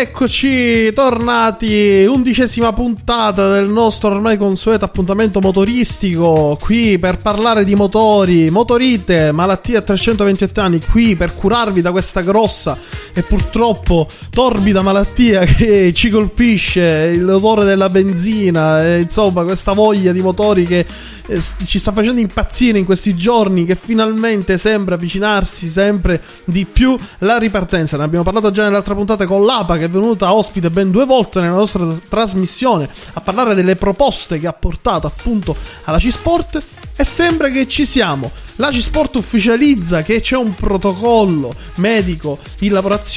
[0.00, 7.74] E rieccoci, tornati, undicesima puntata del nostro ormai consueto appuntamento motoristico, qui per parlare di
[7.74, 12.78] motori, motorite, malattie a 328 anni, qui per curarvi da questa grossa
[13.12, 20.20] e purtroppo torbida malattia che ci colpisce, l'odore della benzina, e, insomma questa voglia di
[20.20, 20.86] motori che
[21.26, 26.96] eh, ci sta facendo impazzire in questi giorni, che finalmente sembra avvicinarsi sempre di più
[27.18, 27.96] la ripartenza.
[27.96, 31.40] Ne abbiamo parlato già nell'altra puntata con l'APA che è venuta ospite ben due volte
[31.40, 36.62] nella nostra trasmissione a parlare delle proposte che ha portato appunto alla C-Sport
[36.96, 38.30] e sembra che ci siamo.
[38.56, 43.09] La C-Sport ufficializza che c'è un protocollo medico in lavorazione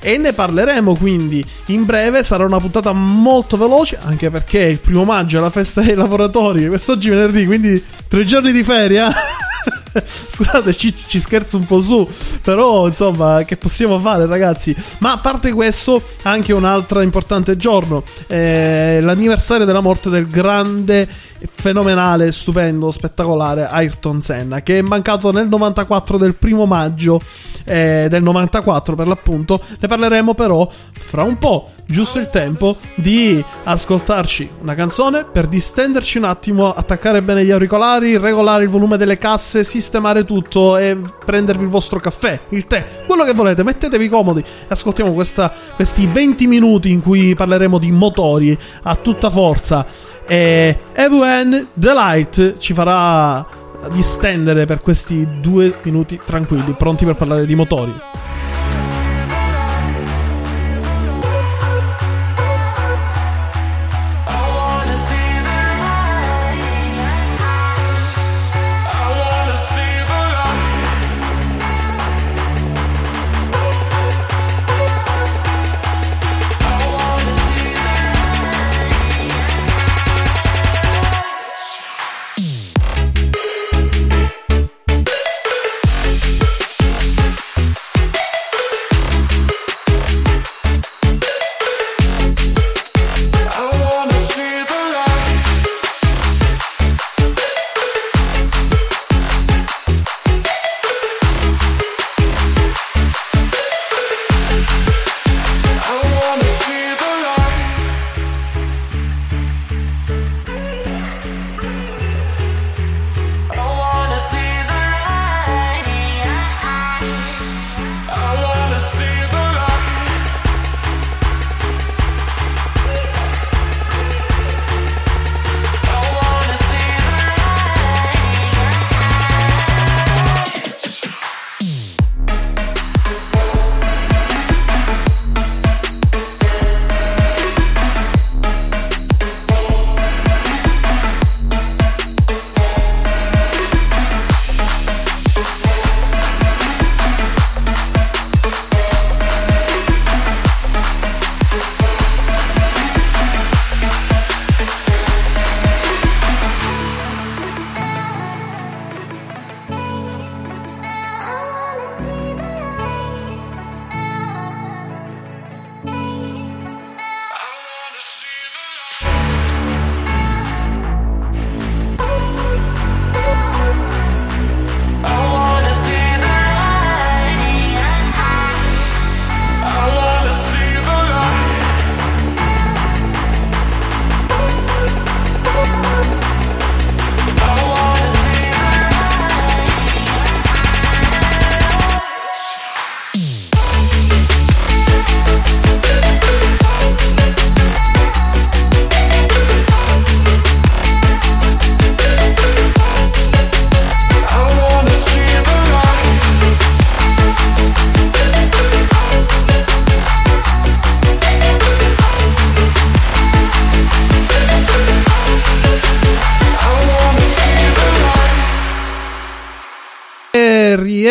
[0.00, 2.22] e ne parleremo quindi in breve.
[2.22, 6.68] Sarà una puntata molto veloce, anche perché il primo maggio è la festa dei lavoratori.
[6.68, 9.04] Quest'oggi è venerdì, quindi tre giorni di ferie.
[10.28, 12.08] Scusate, ci, ci scherzo un po' su,
[12.42, 14.74] però insomma, che possiamo fare, ragazzi?
[14.98, 21.08] Ma a parte questo, anche un altro importante giorno: eh, l'anniversario della morte del grande
[21.54, 27.20] fenomenale, stupendo, spettacolare Ayrton Senna che è mancato nel 94 del primo maggio
[27.64, 29.60] eh, del 94 per l'appunto.
[29.78, 36.18] Ne parleremo però fra un po' giusto il tempo di ascoltarci una canzone per distenderci
[36.18, 41.62] un attimo attaccare bene gli auricolari regolare il volume delle casse sistemare tutto e prendervi
[41.62, 46.46] il vostro caffè il tè quello che volete mettetevi comodi e ascoltiamo questa, questi 20
[46.48, 49.86] minuti in cui parleremo di motori a tutta forza
[50.26, 53.46] e Evan Delight ci farà
[53.92, 58.15] distendere per questi due minuti tranquilli, pronti per parlare di motori.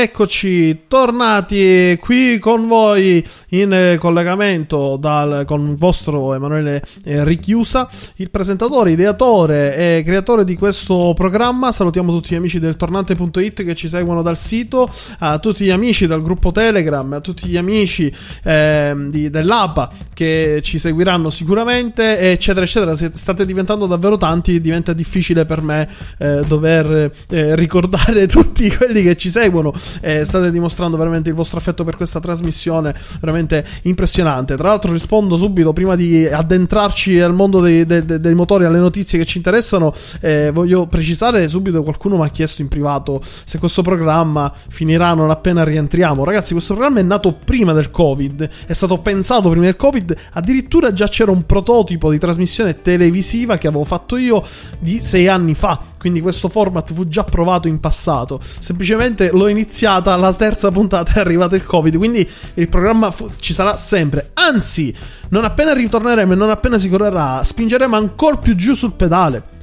[0.05, 6.81] pick E rieccoci tornati qui con voi in eh, collegamento dal, con il vostro Emanuele
[7.03, 11.73] eh, Richiusa, il presentatore, ideatore e creatore di questo programma.
[11.73, 14.89] Salutiamo tutti gli amici del tornante.it che ci seguono dal sito,
[15.19, 18.09] a tutti gli amici dal gruppo Telegram, a tutti gli amici
[18.43, 22.95] eh, di, dell'APA che ci seguiranno sicuramente, eccetera, eccetera.
[22.95, 29.17] State diventando davvero tanti, diventa difficile per me eh, dover eh, ricordare tutti quelli che
[29.17, 29.73] ci seguono.
[30.05, 34.55] Eh, state dimostrando veramente il vostro affetto per questa trasmissione, veramente impressionante.
[34.55, 39.17] Tra l'altro, rispondo subito prima di addentrarci al mondo dei, dei, dei motori, alle notizie
[39.17, 39.95] che ci interessano.
[40.21, 45.31] Eh, voglio precisare subito: qualcuno mi ha chiesto in privato se questo programma finirà non
[45.31, 46.23] appena rientriamo.
[46.23, 50.15] Ragazzi, questo programma è nato prima del Covid, è stato pensato prima del Covid.
[50.33, 54.43] Addirittura già c'era un prototipo di trasmissione televisiva che avevo fatto io
[54.77, 58.39] di sei anni fa quindi questo format fu già provato in passato.
[58.59, 63.53] Semplicemente l'ho iniziata, la terza puntata è arrivato il Covid, quindi il programma fu- ci
[63.53, 64.29] sarà sempre.
[64.35, 64.95] Anzi,
[65.29, 69.53] non appena ritorneremo e non appena si correrà, spingeremo ancora più giù sul pedale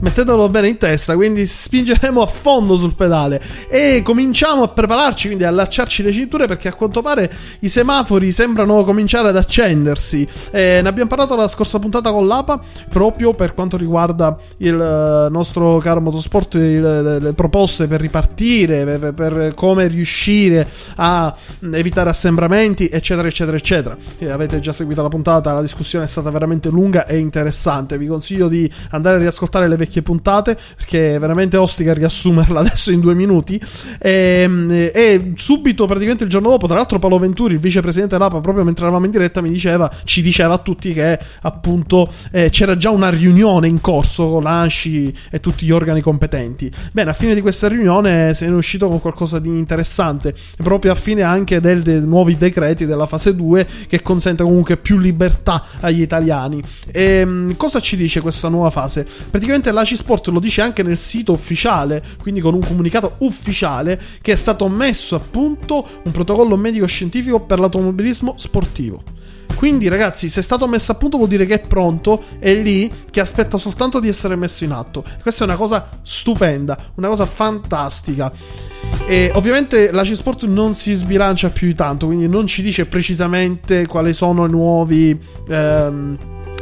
[0.00, 5.44] mettetelo bene in testa, quindi spingeremo a fondo sul pedale e cominciamo a prepararci, quindi
[5.44, 10.26] a allacciarci le cinture perché a quanto pare i semafori sembrano cominciare ad accendersi.
[10.50, 15.30] Eh, ne abbiamo parlato la scorsa puntata con l'APA proprio per quanto riguarda il uh,
[15.30, 20.66] nostro caro motorsport, il, le, le, proposte per ripartire, per, per, come riuscire
[20.96, 21.34] a
[21.72, 23.96] evitare assembramenti, eccetera, eccetera, eccetera.
[24.18, 27.98] E avete già seguito la puntata, la discussione è stata veramente lunga e interessante.
[27.98, 32.90] Vi consiglio di andare a riascoltare le vecchie vecchie puntate, perché veramente ostica riassumerla adesso
[32.90, 33.60] in due minuti.
[33.98, 38.40] E, ehm, e, subito, praticamente il giorno dopo, tra l'altro, Paolo Venturi, il vicepresidente dell'APA,
[38.40, 42.76] proprio mentre eravamo in diretta, mi diceva, ci diceva a tutti che appunto eh, c'era
[42.76, 46.70] già una riunione in corso con l'ANSCI e tutti gli organi competenti.
[46.92, 50.92] Bene, a fine di questa riunione se ne è uscito con qualcosa di interessante, proprio
[50.92, 55.64] a fine anche del, dei nuovi decreti della fase 2 che consente comunque più libertà
[55.80, 56.62] agli italiani.
[56.90, 59.06] E, ehm, cosa ci dice questa nuova fase?
[59.30, 64.32] Praticamente l'ACI Sport lo dice anche nel sito ufficiale, quindi con un comunicato ufficiale, che
[64.32, 69.02] è stato messo a punto un protocollo medico-scientifico per l'automobilismo sportivo.
[69.54, 72.92] Quindi, ragazzi, se è stato messo a punto vuol dire che è pronto, è lì,
[73.10, 75.04] che aspetta soltanto di essere messo in atto.
[75.22, 78.32] Questa è una cosa stupenda, una cosa fantastica.
[79.06, 83.86] E ovviamente la C-Sport non si sbilancia più di tanto, quindi non ci dice precisamente
[83.86, 85.18] quali sono i nuovi.
[85.48, 86.18] Ehm,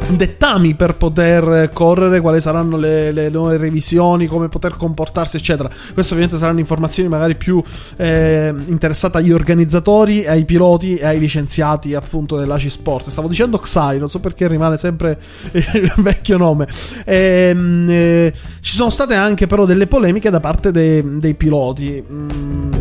[0.08, 5.68] dettami per poter correre, quali saranno le, le, nuove revisioni, come poter comportarsi, eccetera.
[5.68, 7.62] Queste ovviamente saranno informazioni magari più
[7.96, 13.08] eh, interessate agli organizzatori, ai piloti e ai licenziati appunto dell'ACI Sport.
[13.08, 15.18] Stavo dicendo XAI, non so perché rimane sempre
[15.52, 16.68] il vecchio nome.
[17.04, 22.02] E, ehm, eh, ci sono state anche però delle polemiche da parte dei, dei piloti.
[22.10, 22.72] Mm,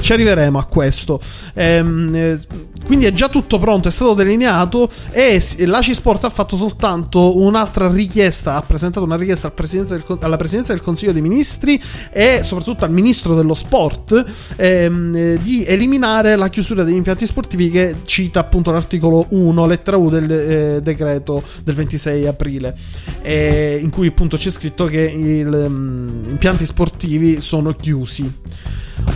[0.00, 1.20] ci arriveremo a questo.
[1.54, 2.38] Ehm, eh,
[2.84, 7.90] quindi è già tutto pronto, è stato delineato e l'ACI Sport ha fatto soltanto un'altra
[7.90, 12.40] richiesta, ha presentato una richiesta al presidenza del, alla Presidenza del Consiglio dei Ministri e
[12.42, 14.24] soprattutto al Ministro dello Sport
[14.56, 19.96] ehm, eh, di eliminare la chiusura degli impianti sportivi che cita appunto l'articolo 1, lettera
[19.96, 22.76] U del eh, decreto del 26 aprile,
[23.22, 28.40] eh, in cui appunto c'è scritto che gli um, impianti sportivi sono chiusi.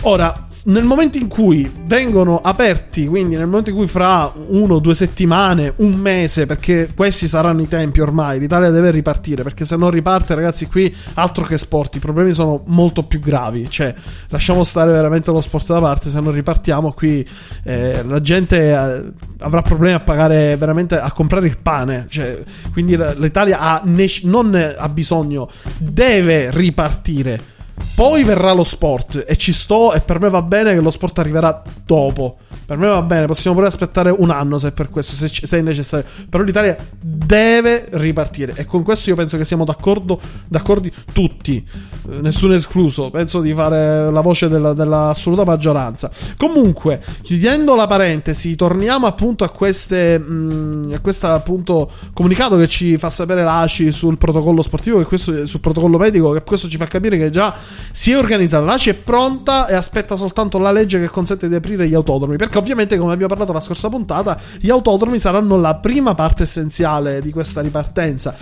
[0.01, 4.95] Ora, nel momento in cui vengono aperti, quindi nel momento in cui fra uno, due
[4.95, 9.89] settimane, un mese, perché questi saranno i tempi ormai, l'Italia deve ripartire, perché se non
[9.89, 13.93] riparte, ragazzi, qui altro che sport, i problemi sono molto più gravi, cioè
[14.29, 17.27] lasciamo stare veramente lo sport da parte, se non ripartiamo qui
[17.63, 19.03] eh, la gente eh,
[19.39, 23.81] avrà problemi a pagare veramente, a comprare il pane, cioè, quindi l'Italia ha
[24.23, 27.55] non ha bisogno, deve ripartire
[27.95, 31.17] poi verrà lo sport e ci sto e per me va bene che lo sport
[31.19, 32.37] arriverà dopo.
[32.67, 35.61] Per me va bene, possiamo pure aspettare un anno se per questo, se, se è
[35.61, 36.05] necessario.
[36.29, 41.65] Però l'Italia deve ripartire e con questo io penso che siamo d'accordo, d'accordi tutti,
[42.09, 43.09] eh, nessuno escluso.
[43.09, 46.11] Penso di fare la voce della, dell'assoluta maggioranza.
[46.35, 52.67] Comunque, chiudendo la parentesi, torniamo appunto a queste mh, mm, a questo appunto comunicato che
[52.67, 56.85] ci fa sapere l'ACI sul protocollo sportivo, questo, sul protocollo medico, che questo ci fa
[56.85, 57.55] capire che già
[57.91, 58.65] si è organizzata.
[58.65, 62.37] L'ACI è pronta e aspetta soltanto la legge che consente di aprire gli autodromi.
[62.37, 67.21] Perché ovviamente, come abbiamo parlato la scorsa puntata, gli autodromi saranno la prima parte essenziale
[67.21, 68.35] di questa ripartenza.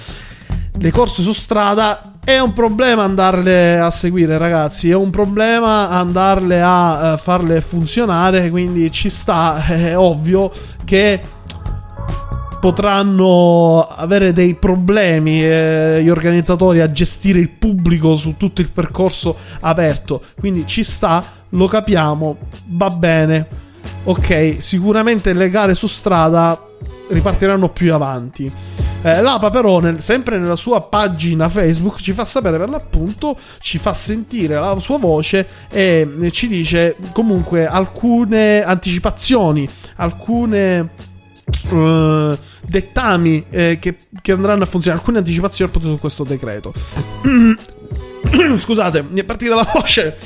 [0.77, 4.89] Le corse su strada è un problema andarle a seguire, ragazzi.
[4.89, 8.50] È un problema andarle a uh, farle funzionare.
[8.50, 10.51] Quindi ci sta, è ovvio
[10.84, 11.22] che
[12.65, 19.38] potranno avere dei problemi eh, gli organizzatori a gestire il pubblico su tutto il percorso
[19.60, 20.19] aperto.
[20.39, 22.38] Quindi ci sta lo capiamo,
[22.69, 23.48] va bene.
[24.05, 26.60] Ok, sicuramente le gare su strada
[27.10, 28.51] ripartiranno più avanti.
[29.03, 33.77] Eh, L'APA però, nel, sempre nella sua pagina Facebook, ci fa sapere per l'appunto, ci
[33.77, 41.13] fa sentire la sua voce e ci dice comunque alcune anticipazioni, alcune
[41.72, 46.74] uh, dettami eh, che, che, andranno a funzionare, alcune anticipazioni appunto su questo decreto.
[48.58, 50.18] Scusate, mi è partita la voce.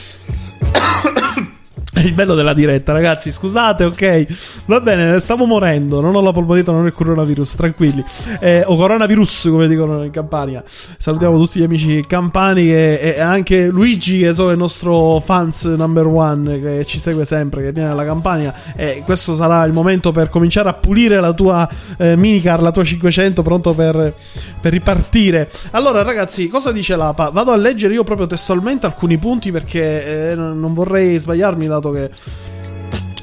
[1.99, 3.29] È il bello della diretta, ragazzi.
[3.29, 4.25] Scusate, ok.
[4.67, 5.99] Va bene, stavo morendo.
[5.99, 7.55] Non ho la polmonite, non è il coronavirus.
[7.55, 8.01] Tranquilli.
[8.39, 10.63] Eh, o coronavirus, come dicono in Campania.
[10.65, 15.65] Salutiamo tutti gli amici campani e, e anche Luigi, che so, è il nostro fans
[15.65, 18.53] number one, che ci segue sempre, che viene dalla Campania.
[18.77, 22.85] E questo sarà il momento per cominciare a pulire la tua eh, minicar, la tua
[22.85, 24.13] 500, pronto per,
[24.61, 25.51] per ripartire.
[25.71, 27.29] Allora, ragazzi, cosa dice l'APA?
[27.29, 31.93] Vado a leggere io proprio testualmente alcuni punti perché eh, non vorrei sbagliarmi dato como
[31.93, 32.58] que eh,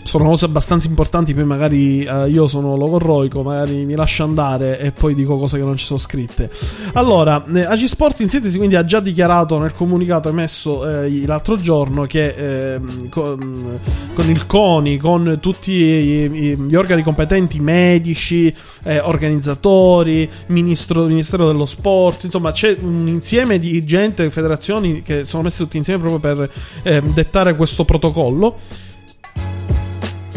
[0.07, 1.35] sono cose abbastanza importanti.
[1.35, 5.65] Poi magari eh, io sono logorroico, magari mi lascio andare e poi dico cose che
[5.65, 6.51] non ci sono scritte.
[6.95, 12.07] Allora, eh, Agisport in sintesi quindi ha già dichiarato nel comunicato emesso eh, l'altro giorno
[12.07, 13.81] che ehm, con,
[14.15, 21.67] con, il CONI, con tutti i, gli organi competenti, medici, eh, organizzatori, ministro, Ministero dello
[21.67, 26.51] Sport, insomma c'è un insieme di gente, federazioni che sono messe tutti insieme proprio per
[26.83, 28.85] ehm, dettare questo protocollo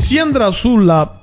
[0.09, 1.21] si andrà sulla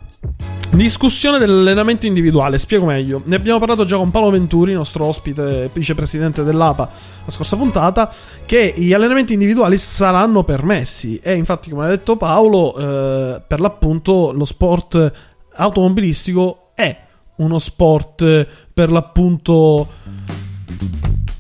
[0.71, 3.21] Discussione dell'allenamento individuale, spiego meglio.
[3.25, 6.90] Ne abbiamo parlato già con Paolo Venturi, nostro ospite vicepresidente dell'APA,
[7.25, 8.12] la scorsa puntata,
[8.45, 11.19] che gli allenamenti individuali saranno permessi.
[11.21, 15.12] E infatti, come ha detto Paolo, eh, per l'appunto lo sport
[15.55, 16.97] automobilistico è
[17.37, 19.88] uno sport per l'appunto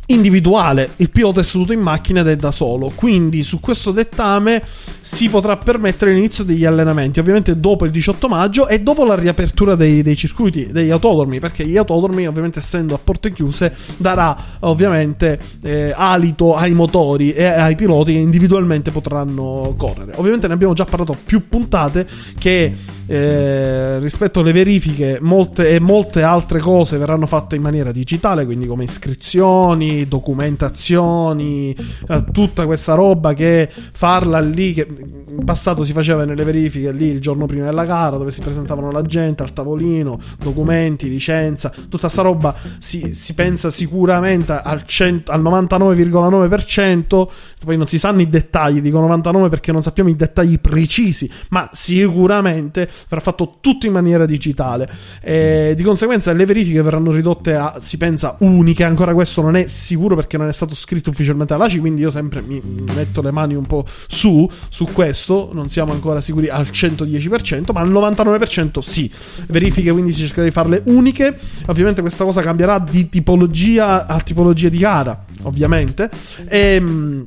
[0.06, 0.90] individuale.
[0.96, 2.92] Il pilota è seduto in macchina ed è da solo.
[2.94, 4.62] Quindi su questo dettame
[5.00, 9.74] si potrà permettere l'inizio degli allenamenti, ovviamente dopo il 18 maggio e dopo la riapertura
[9.74, 15.38] dei, dei circuiti, degli autodromi, perché gli autodromi, ovviamente essendo a porte chiuse, darà ovviamente
[15.62, 20.12] eh, alito ai motori e ai piloti che individualmente potranno correre.
[20.16, 22.06] Ovviamente ne abbiamo già parlato più puntate
[22.38, 28.44] che eh, rispetto alle verifiche molte e molte altre cose verranno fatte in maniera digitale,
[28.44, 31.76] quindi come iscrizioni, documentazioni,
[32.08, 37.06] eh, tutta questa roba che farla lì, che in passato si faceva nelle verifiche lì
[37.06, 42.08] il giorno prima della gara, dove si presentavano la gente al tavolino, documenti, licenza, tutta
[42.08, 47.26] sta roba si, si pensa sicuramente al, 100, al 99,9%,
[47.64, 51.68] poi non si sanno i dettagli, dico 99 perché non sappiamo i dettagli precisi, ma
[51.72, 54.88] sicuramente verrà fatto tutto in maniera digitale.
[55.20, 58.84] E di conseguenza le verifiche verranno ridotte a, si pensa, uniche.
[58.84, 62.42] Ancora questo non è sicuro perché non è stato scritto ufficialmente all'ACI, quindi io sempre
[62.42, 62.60] mi
[62.94, 65.50] metto le mani un po' su, su questo.
[65.52, 69.10] Non siamo ancora sicuri al 110%, ma al 99% sì.
[69.48, 71.38] Verifiche quindi si cerca di farle uniche.
[71.66, 76.10] Ovviamente questa cosa cambierà di tipologia a tipologia di gara, ovviamente.
[76.48, 77.24] E, ehm,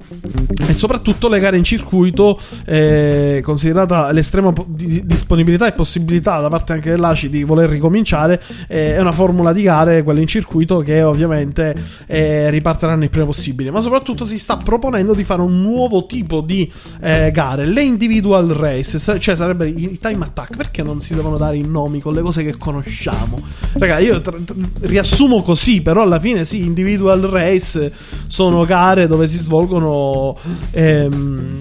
[0.68, 6.74] e soprattutto le gare in circuito, eh, considerata l'estrema disponibilità possibilità e possibilità da parte
[6.74, 11.02] anche dell'ACI di voler ricominciare eh, è una formula di gare, quella in circuito, che
[11.02, 11.76] ovviamente
[12.08, 13.72] eh, riparteranno il prima possibile.
[13.72, 18.48] Ma soprattutto si sta proponendo di fare un nuovo tipo di eh, gare, le individual
[18.48, 20.56] race, cioè sarebbe i time attack.
[20.56, 23.42] Perché non si devono dare i nomi con le cose che conosciamo?
[23.74, 27.92] Raga, io tra- tra- riassumo così, però alla fine sì, individual race
[28.28, 30.38] sono gare dove si svolgono
[30.72, 31.60] ehm,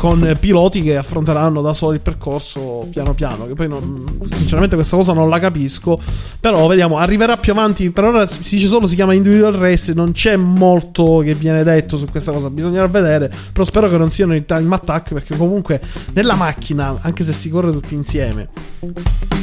[0.00, 3.46] con piloti che affronteranno da soli il percorso piano piano.
[3.46, 6.00] Che poi non, sinceramente questa cosa non la capisco.
[6.40, 7.90] Però vediamo, arriverà più avanti.
[7.90, 9.92] Per ora si dice solo si chiama individual race.
[9.92, 12.48] Non c'è molto che viene detto su questa cosa.
[12.48, 13.30] Bisognerà vedere.
[13.52, 15.12] Però spero che non siano i time attack.
[15.12, 15.82] Perché comunque
[16.14, 18.48] nella macchina, anche se si corre tutti insieme,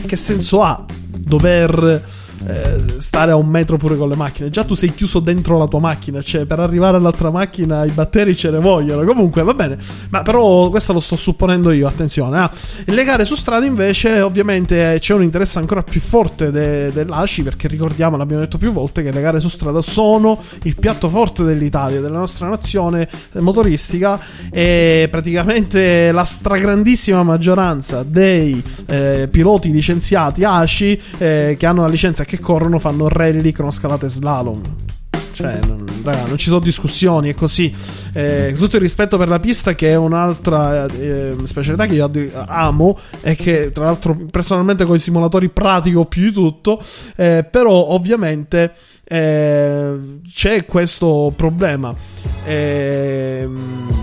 [0.08, 2.04] che senso ha dover
[2.46, 4.50] eh, stare a un metro pure con le macchine.
[4.50, 8.36] Già tu sei chiuso dentro la tua macchina, cioè per arrivare all'altra macchina i batteri
[8.36, 9.06] ce ne vogliono.
[9.06, 9.78] Comunque va bene,
[10.10, 12.40] ma però questo lo sto supponendo io, attenzione.
[12.40, 12.52] Ah.
[12.86, 17.68] Le gare su strada invece ovviamente c'è un interesse ancora più forte de- dell'ACI perché
[17.68, 22.02] ricordiamo, l'abbiamo detto più volte, che le gare su strada sono il piatto forte dell'Italia,
[22.02, 24.20] della nostra nazione motoristica
[24.52, 32.24] e praticamente la stragrandissima maggioranza dei eh, piloti licenziati ACI eh, che hanno la licenza
[32.28, 34.62] che corrono fanno rally, cronoscalate slalom.
[35.32, 37.74] Cioè, non, raga, non ci sono discussioni, è così.
[38.14, 42.12] Eh, tutto il rispetto per la pista, che è un'altra eh, specialità che io
[42.48, 46.82] amo e che tra l'altro personalmente con i simulatori pratico più di tutto.
[47.16, 51.94] Eh, però ovviamente eh, c'è questo problema.
[52.46, 53.97] Ehm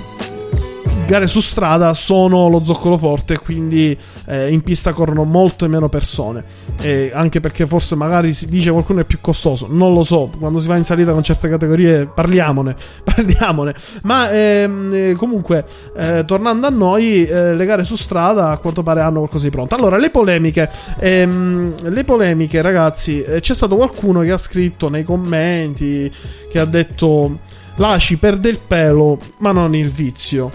[1.07, 3.97] gare su strada sono lo zoccolo forte, quindi
[4.27, 6.45] eh, in pista corrono molte meno persone.
[6.81, 10.31] E anche perché forse magari si dice qualcuno è più costoso, non lo so.
[10.39, 13.75] Quando si va in salita con certe categorie parliamone, parliamone.
[14.03, 15.65] Ma ehm, eh, comunque,
[15.97, 19.51] eh, tornando a noi, eh, le gare su strada a quanto pare hanno qualcosa di
[19.51, 19.75] pronto.
[19.75, 25.05] Allora, le polemiche, ehm, le polemiche, ragazzi, eh, c'è stato qualcuno che ha scritto nei
[25.05, 26.11] commenti
[26.51, 27.39] che ha detto
[27.77, 30.51] l'ACI perde il pelo, ma non il vizio.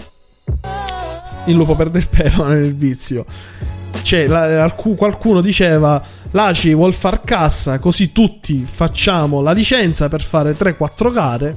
[1.46, 3.24] Il lupo perde il pelo, il vizio.
[4.02, 10.22] Cioè, la, alc- qualcuno diceva l'ACI vuol far cassa, così tutti facciamo la licenza per
[10.22, 11.56] fare 3-4 gare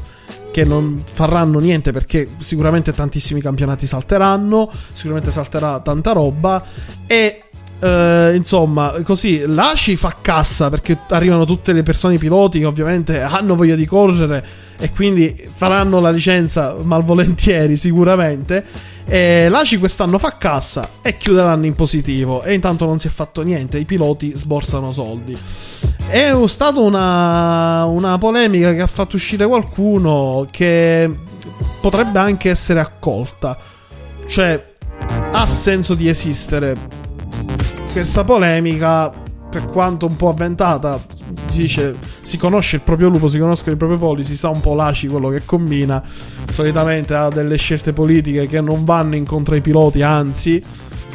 [0.52, 6.64] che non faranno niente perché sicuramente tantissimi campionati salteranno, sicuramente salterà tanta roba
[7.08, 7.43] e
[7.84, 13.58] eh, insomma, così l'ACI fa cassa perché arrivano tutte le persone, piloti che ovviamente hanno
[13.58, 14.46] voglia di correre
[14.80, 18.92] e quindi faranno la licenza malvolentieri sicuramente.
[19.06, 23.10] E l'ACI quest'anno fa cassa e chiude l'anno in positivo e intanto non si è
[23.10, 25.38] fatto niente, i piloti sborsano soldi.
[26.08, 31.13] È stata una, una polemica che ha fatto uscire qualcuno che
[31.82, 33.58] potrebbe anche essere accolta.
[34.25, 34.72] Cioè,
[35.32, 37.02] ha senso di esistere
[37.94, 39.12] questa polemica,
[39.52, 41.00] per quanto un po' avventata,
[41.46, 44.60] si dice si conosce il proprio lupo, si conoscono i propri poli, si sa un
[44.60, 46.02] po' l'aci quello che combina.
[46.50, 50.62] Solitamente ha delle scelte politiche che non vanno incontro ai piloti, anzi,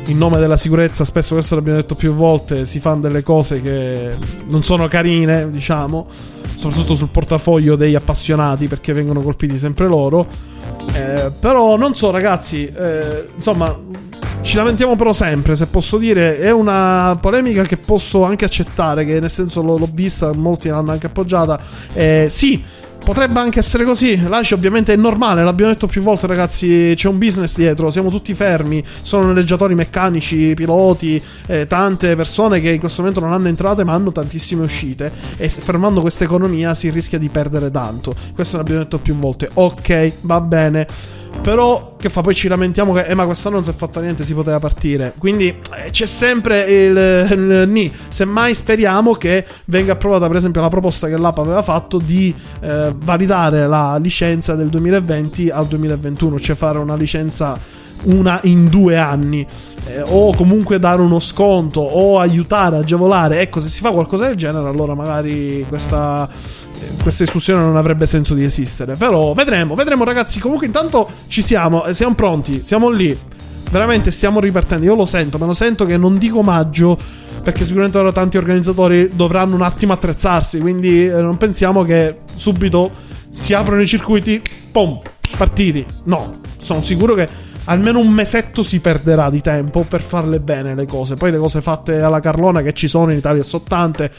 [0.06, 4.16] in nome della sicurezza, spesso questo l'abbiamo detto più volte, si fanno delle cose che
[4.48, 6.06] non sono carine, diciamo,
[6.56, 10.26] soprattutto sul portafoglio degli appassionati perché vengono colpiti sempre loro.
[10.94, 13.76] Eh, però non so, ragazzi, eh, insomma,
[14.48, 19.20] ci lamentiamo però sempre, se posso dire, è una polemica che posso anche accettare, che
[19.20, 21.60] nel senso l'ho, l'ho vista, molti l'hanno anche appoggiata.
[21.92, 22.64] Eh, sì,
[23.04, 24.18] potrebbe anche essere così.
[24.18, 28.32] L'ACI ovviamente è normale, l'abbiamo detto più volte ragazzi, c'è un business dietro, siamo tutti
[28.32, 33.84] fermi, sono noleggiatori meccanici, piloti, eh, tante persone che in questo momento non hanno entrate
[33.84, 38.14] ma hanno tantissime uscite e fermando questa economia si rischia di perdere tanto.
[38.34, 39.50] Questo l'abbiamo detto più volte.
[39.52, 41.16] Ok, va bene.
[41.42, 42.20] Però, che fa?
[42.20, 45.14] Poi ci lamentiamo che, eh, ma quest'anno non si è fatto niente, si poteva partire.
[45.16, 46.96] Quindi eh, c'è sempre il,
[47.30, 47.92] il, ni.
[48.08, 52.94] Semmai speriamo che venga approvata, per esempio, la proposta che l'AP aveva fatto di eh,
[52.96, 57.56] validare la licenza del 2020 al 2021, cioè fare una licenza
[58.04, 59.46] una in due anni.
[59.86, 63.40] Eh, o comunque dare uno sconto o aiutare, agevolare.
[63.40, 68.06] Ecco, se si fa qualcosa del genere, allora magari questa, eh, questa discussione non avrebbe
[68.06, 68.96] senso di esistere.
[68.96, 70.38] Però vedremo, vedremo ragazzi.
[70.40, 73.16] Comunque intanto ci siamo, eh, siamo pronti, siamo lì.
[73.70, 74.84] Veramente stiamo ripartendo.
[74.84, 76.98] Io lo sento, me lo sento che non dico maggio
[77.42, 82.90] perché sicuramente ora tanti organizzatori dovranno un attimo attrezzarsi, quindi eh, non pensiamo che subito
[83.30, 85.00] si aprono i circuiti, pom,
[85.36, 85.84] partiti.
[86.04, 87.28] No, sono sicuro che
[87.68, 91.14] almeno un mesetto si perderà di tempo per farle bene le cose.
[91.14, 94.10] Poi le cose fatte alla Carlona che ci sono in Italia sono tante.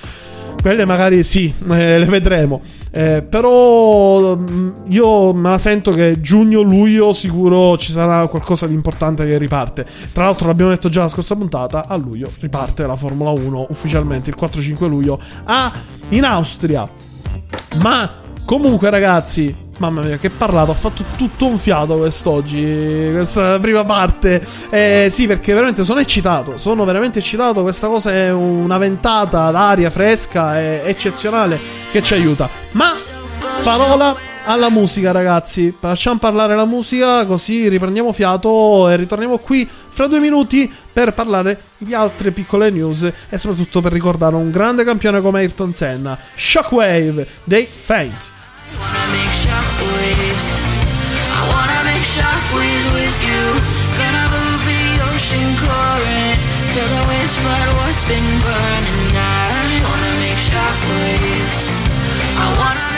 [0.62, 2.62] Quelle magari sì, eh, le vedremo.
[2.92, 9.26] Eh, però mm, io me la sento che giugno-luglio sicuro ci sarà qualcosa di importante
[9.26, 9.86] che riparte.
[10.14, 14.30] Tra l'altro l'abbiamo detto già la scorsa puntata, a luglio riparte la Formula 1 ufficialmente
[14.30, 15.72] il 4-5 luglio a,
[16.10, 16.88] in Austria.
[17.82, 18.12] Ma
[18.46, 24.46] comunque ragazzi, Mamma mia, che parlato, ho fatto tutto un fiato quest'oggi, questa prima parte.
[24.70, 27.62] Eh, sì, perché veramente sono eccitato, sono veramente eccitato.
[27.62, 31.58] Questa cosa è una ventata d'aria fresca, è eccezionale,
[31.92, 32.50] che ci aiuta.
[32.72, 32.94] Ma,
[33.64, 35.74] parola alla musica, ragazzi.
[35.80, 41.62] Facciamo parlare la musica, così riprendiamo fiato e ritorniamo qui fra due minuti per parlare
[41.78, 47.26] di altre piccole news e soprattutto per ricordare un grande campione come Ayrton Senna, Shockwave
[47.46, 48.38] dei Faint.
[48.78, 49.06] Wanna
[60.22, 61.72] make shockwaves.
[62.38, 62.89] I wanna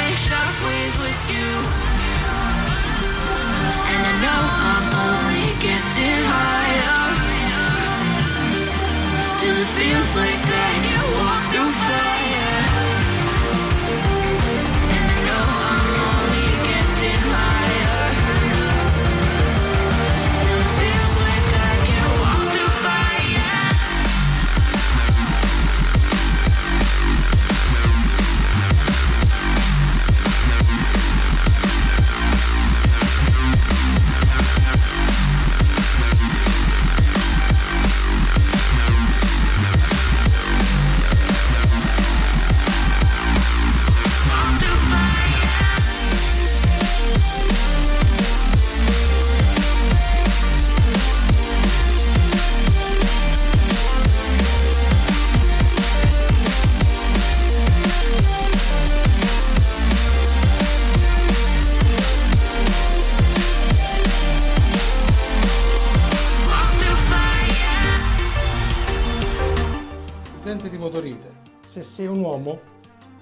[72.32, 72.60] uomo,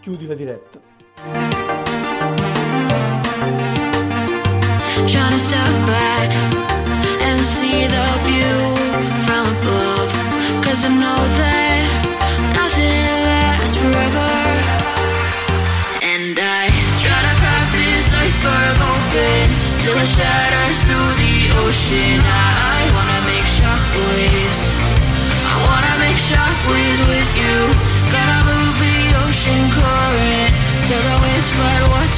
[0.02, 0.89] chiudi la diretta.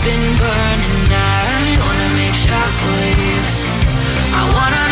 [0.03, 1.13] Been burning.
[1.13, 3.57] I wanna make shockwaves.
[4.33, 4.90] I wanna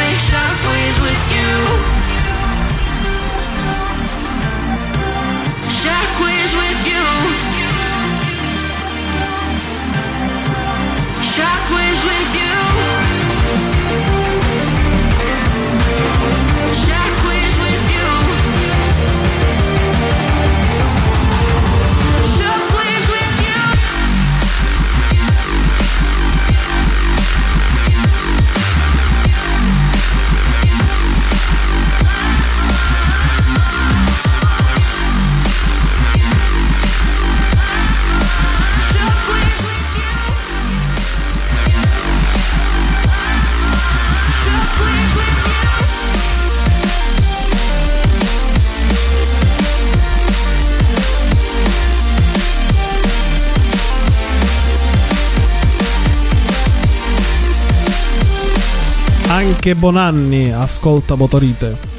[59.61, 61.98] Anche Bonanni ascolta Motorite.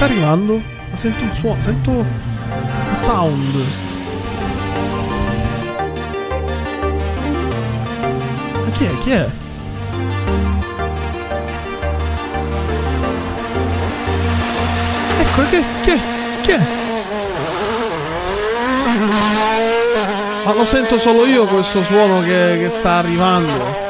[0.00, 0.62] Sta arrivando?
[0.88, 2.06] Ma sento un suono, sento un
[3.00, 3.54] sound.
[8.64, 8.98] Ma chi è?
[9.02, 9.28] Chi è?
[15.18, 15.98] Ecco, che, chi è?
[16.44, 16.60] Chi è?
[20.46, 23.89] Ma lo sento solo io questo suono che, che sta arrivando.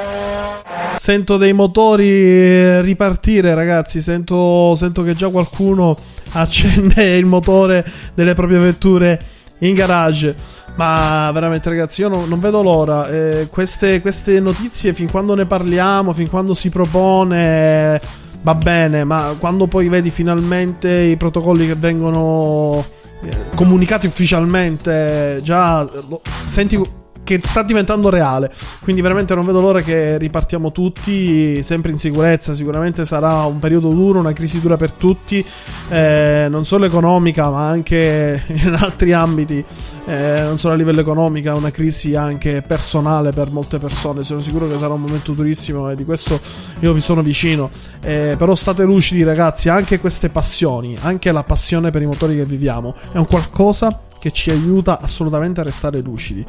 [1.00, 4.02] Sento dei motori eh, ripartire, ragazzi.
[4.02, 5.96] Sento, sento che già qualcuno
[6.32, 9.18] accende il motore delle proprie vetture
[9.60, 10.34] in garage.
[10.76, 13.08] Ma veramente, ragazzi, io non, non vedo l'ora.
[13.08, 17.98] Eh, queste, queste notizie, fin quando ne parliamo, fin quando si propone,
[18.42, 19.02] va bene.
[19.04, 22.84] Ma quando poi vedi finalmente i protocolli che vengono
[23.22, 26.78] eh, comunicati ufficialmente, già lo- senti
[27.24, 28.52] che sta diventando reale.
[28.82, 32.54] Quindi veramente non vedo l'ora che ripartiamo tutti, sempre in sicurezza.
[32.54, 35.44] Sicuramente sarà un periodo duro, una crisi dura per tutti,
[35.88, 39.64] eh, non solo economica, ma anche in altri ambiti.
[40.06, 44.24] Eh, non solo a livello economico, una crisi anche personale per molte persone.
[44.24, 46.40] Sono sicuro che sarà un momento durissimo e di questo
[46.80, 47.70] io vi sono vicino.
[48.02, 52.44] Eh, però state lucidi, ragazzi, anche queste passioni, anche la passione per i motori che
[52.44, 56.46] viviamo, è un qualcosa che ci aiuta assolutamente a restare lucidi.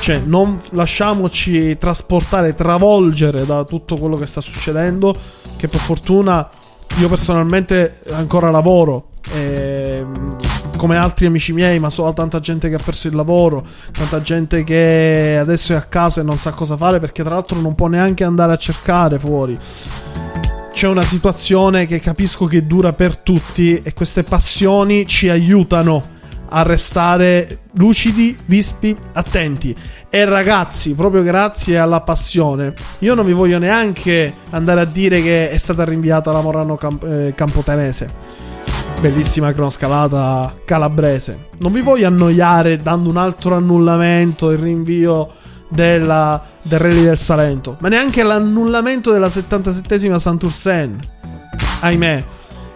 [0.00, 5.14] Cioè, non lasciamoci trasportare, travolgere da tutto quello che sta succedendo.
[5.56, 6.48] Che per fortuna
[6.98, 9.08] io personalmente ancora lavoro.
[9.32, 10.36] ehm,
[10.76, 14.64] come altri amici miei, ma so tanta gente che ha perso il lavoro, tanta gente
[14.64, 17.86] che adesso è a casa e non sa cosa fare perché tra l'altro non può
[17.86, 19.58] neanche andare a cercare fuori.
[20.72, 26.18] C'è una situazione che capisco che dura per tutti e queste passioni ci aiutano
[26.50, 29.74] a restare lucidi, vispi, attenti.
[30.08, 35.50] E ragazzi, proprio grazie alla passione, io non vi voglio neanche andare a dire che
[35.50, 38.08] è stata rinviata la Morano Camp- eh, Campotenese.
[39.00, 41.48] Bellissima cronoscalata calabrese.
[41.58, 45.30] Non vi voglio annoiare dando un altro annullamento, il rinvio
[45.68, 50.98] della, del Rally del Salento, ma neanche l'annullamento della 77esima Santursen.
[51.80, 52.24] Ahimè.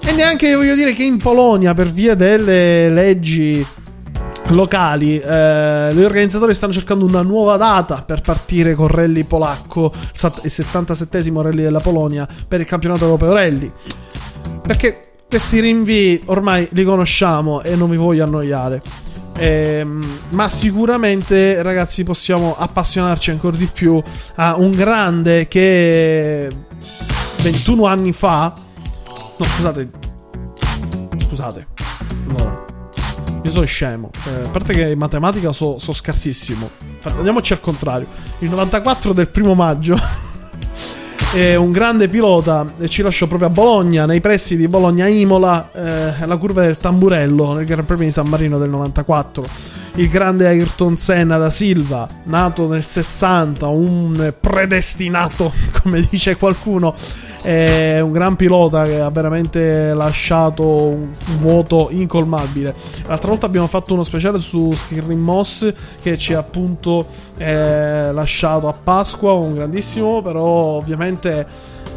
[0.06, 3.66] E neanche voglio dire che in Polonia, per via delle leggi
[4.48, 10.52] locali, eh, gli organizzatori stanno cercando una nuova data per partire con rally polacco, il
[10.52, 13.72] 77esimo rally della Polonia per il campionato europeo rally.
[14.62, 18.82] Perché questi rinvii ormai li conosciamo e non vi voglio annoiare.
[19.36, 20.00] Ehm,
[20.32, 24.00] ma sicuramente, ragazzi, possiamo appassionarci ancora di più
[24.36, 26.48] a un grande che
[27.42, 28.52] 21 anni fa.
[29.36, 29.90] No, scusate.
[31.18, 31.66] Scusate.
[32.28, 32.64] Allora,
[33.42, 34.10] io sono scemo.
[34.26, 36.70] Eh, a parte che in matematica so, so scarsissimo.
[36.94, 38.06] Infatti, Andiamoci al contrario.
[38.38, 39.98] Il 94 del primo maggio.
[41.34, 46.26] È un grande pilota e ci lasciò proprio a Bologna, nei pressi di Bologna-Imola, eh,
[46.26, 49.44] la curva del tamburello nel Gran Premio di San Marino del 94.
[49.96, 56.96] Il grande Ayrton Senna da Silva, nato nel 60, un predestinato, come dice qualcuno,
[57.40, 62.74] è un gran pilota che ha veramente lasciato un vuoto incolmabile.
[63.06, 68.66] L'altra volta abbiamo fatto uno speciale su Stirling Moss che ci ha appunto eh, lasciato
[68.66, 71.46] a Pasqua, un grandissimo, però ovviamente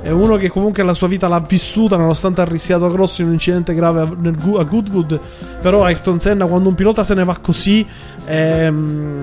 [0.07, 3.33] è uno che comunque la sua vita l'ha vissuta nonostante ha rischiato grosso in un
[3.33, 5.19] incidente grave a, nel a Goodwood.
[5.61, 7.85] Però Ayrton Senna quando un pilota se ne va così...
[8.25, 9.17] Ehm,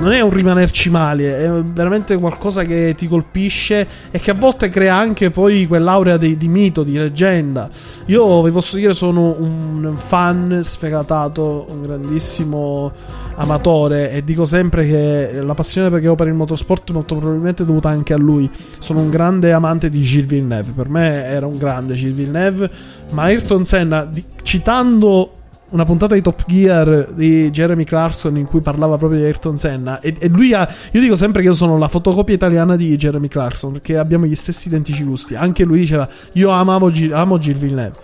[0.00, 4.68] non è un rimanerci male, è veramente qualcosa che ti colpisce e che a volte
[4.68, 7.70] crea anche poi quell'aurea di, di mito, di leggenda.
[8.06, 12.92] Io vi posso dire sono un fan sfegatato, un grandissimo
[13.36, 17.66] amatore e dico sempre che la passione perché ho per il motorsport molto probabilmente è
[17.66, 18.48] dovuta anche a lui.
[18.78, 22.70] Sono un grande amante di Gilles Villeneuve, per me era un grande Gilles Villeneuve,
[23.12, 25.30] ma Ayrton Senna, di- citando
[25.70, 30.00] una puntata di Top Gear di Jeremy Clarkson in cui parlava proprio di Ayrton Senna.
[30.00, 30.68] E, e lui ha.
[30.92, 34.36] Io dico sempre che io sono la fotocopia italiana di Jeremy Clarkson perché abbiamo gli
[34.36, 35.34] stessi identici gusti.
[35.34, 37.98] Anche lui diceva: Io amavo, amo Gilles Villeneuve.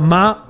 [0.00, 0.45] Ma.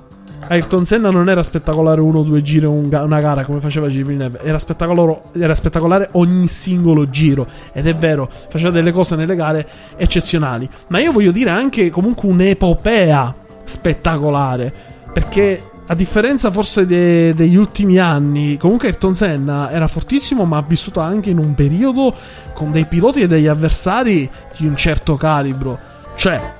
[0.49, 4.39] Ayrton Senna non era spettacolare uno o due giri una gara come faceva Gilles Villeneuve,
[4.43, 9.67] era spettacolare, era spettacolare ogni singolo giro ed è vero, faceva delle cose nelle gare
[9.97, 10.69] eccezionali.
[10.87, 14.73] Ma io voglio dire anche comunque un'epopea spettacolare
[15.11, 20.65] perché a differenza forse de- degli ultimi anni, comunque Ayrton Senna era fortissimo, ma ha
[20.67, 22.13] vissuto anche in un periodo
[22.53, 25.79] con dei piloti e degli avversari di un certo calibro.
[26.15, 26.53] Cioè,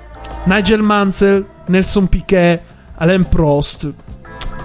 [0.45, 2.61] Nigel Mansell, Nelson Piquet,
[2.97, 3.89] Alain Prost.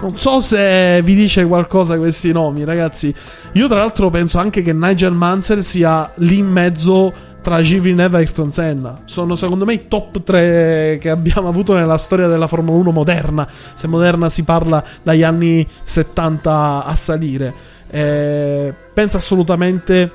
[0.01, 3.13] Non so se vi dice qualcosa questi nomi, ragazzi.
[3.53, 7.11] Io, tra l'altro, penso anche che Nigel Mansell sia lì in mezzo
[7.43, 9.01] tra Villeneuve e Ayrton Senna.
[9.05, 13.47] Sono secondo me i top 3 che abbiamo avuto nella storia della Formula 1 moderna.
[13.75, 17.53] Se moderna si parla dagli anni 70 a salire.
[17.89, 20.11] Eh, penso assolutamente.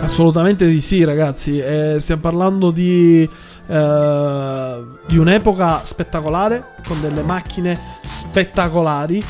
[0.00, 1.58] Assolutamente di sì, ragazzi.
[1.58, 3.28] Eh, stiamo parlando di.
[3.66, 9.22] Eh, di un'epoca spettacolare con delle macchine spettacolari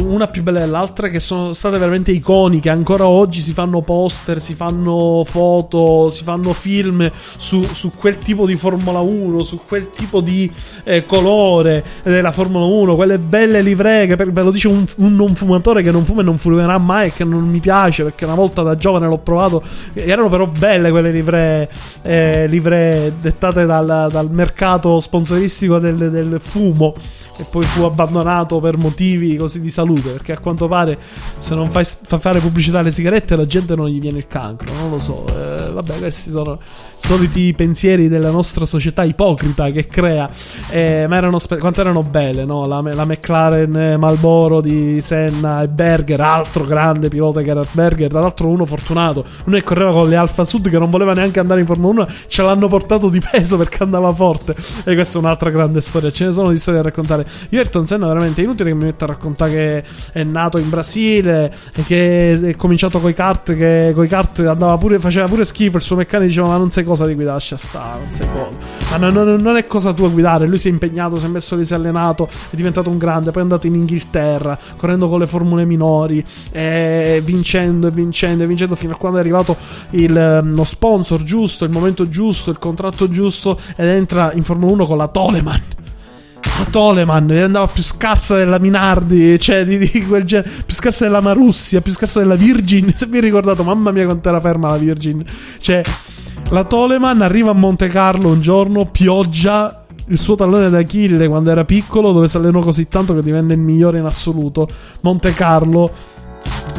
[0.00, 2.70] una più bella dell'altra che sono state veramente iconiche.
[2.70, 8.46] Ancora oggi si fanno poster si fanno foto si fanno film su, su quel tipo
[8.46, 10.50] di Formula 1 su quel tipo di
[10.84, 15.34] eh, colore della Formula 1 quelle belle livree che ve lo dice un, un non
[15.34, 18.34] fumatore che non fuma e non fumerà mai e che non mi piace perché una
[18.34, 19.62] volta da giovane l'ho provato.
[19.94, 21.68] Erano però belle quelle livree
[22.02, 26.94] eh, livree dettate dal, dal mercato sponsoristico del, del fumo
[27.38, 30.98] e poi fu abbandonato per motivi così di salute perché a quanto pare
[31.38, 34.72] se non fai, fai fare pubblicità alle sigarette la gente non gli viene il cancro
[34.74, 36.58] non lo so Eh, vabbè questi sono
[37.02, 40.30] soliti pensieri della nostra società ipocrita che crea
[40.70, 42.66] Eh, ma erano spe- quanto erano belle no?
[42.66, 48.08] la, la McLaren eh, Malboro di Senna e Berger altro grande pilota che era Berger
[48.08, 49.24] tra l'altro uno fortunato.
[49.44, 52.08] Uno che correva con le Alfa Sud che non voleva neanche andare in Formula 1
[52.28, 54.54] ce l'hanno portato di peso perché andava forte.
[54.84, 56.10] E questa è un'altra grande storia.
[56.10, 57.26] Ce ne sono di storie da raccontare.
[57.50, 60.68] Io Ayrton Senna veramente è inutile che mi metta a raccontare che è nato in
[60.68, 65.76] Brasile e che è cominciato coi kart che coi kart andava pure faceva pure schifo
[65.76, 68.56] il suo meccanico diceva ma non sai cosa di guidare lascia stare non sai cosa
[68.90, 71.56] ma non, non- non è cosa tua guidare lui si è impegnato si è messo
[71.56, 75.18] lì si è allenato è diventato un grande poi è andato in Inghilterra correndo con
[75.18, 79.56] le formule minori e vincendo e vincendo e vincendo fino a quando è arrivato
[79.90, 84.72] il, ehm, lo sponsor giusto il momento giusto il contratto giusto ed entra in Formula
[84.72, 85.62] 1 con la Toleman
[86.58, 91.20] la Toleman andava più scarsa della Minardi, cioè di, di quel genere, più scarsa della
[91.20, 92.92] Marussia, più scarsa della Virgin.
[92.94, 95.24] Se vi ricordate, mamma mia, quanto era ferma la Virgin.
[95.60, 95.80] Cioè,
[96.52, 99.84] la Toleman arriva a Monte Carlo un giorno, pioggia.
[100.08, 103.60] Il suo tallone d'Achille quando era piccolo, dove si allenò così tanto che divenne il
[103.60, 104.66] migliore in assoluto.
[105.02, 105.90] Monte Carlo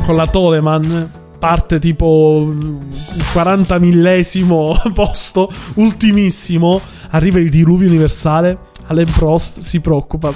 [0.05, 1.09] con la Toleman
[1.39, 2.88] parte tipo un
[3.33, 6.79] 40 millesimo posto, ultimissimo.
[7.12, 8.57] Arriva il diluvio universale.
[8.88, 10.31] Alain Prost si preoccupa.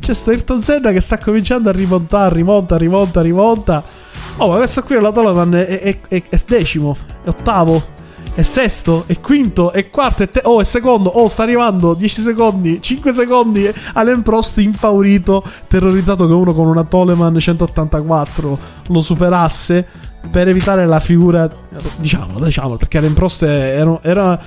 [0.00, 3.82] C'è Ayrton Senna che sta cominciando a rimontare, rimonta, rimonta, rimonta.
[4.38, 8.00] Oh, ma questo qui è la Toleman è, è- è- è decimo, è ottavo.
[8.34, 12.20] È sesto, è quinto, è quarto, è te- oh, è secondo, oh, sta arrivando 10
[12.20, 13.70] secondi, 5 secondi.
[13.94, 18.58] Alain Prost impaurito, terrorizzato che uno con una Toleman 184
[18.88, 19.86] lo superasse
[20.30, 21.48] per evitare la figura,
[21.96, 24.40] diciamo, diciamo, perché Alain Prost era, era